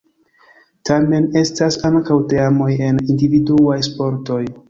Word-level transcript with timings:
Tamen, 0.89 1.27
estas 1.41 1.77
ankaŭ 1.91 2.17
teamoj 2.33 2.71
en 2.87 3.03
individuaj 3.17 3.79
sportoj. 3.89 4.43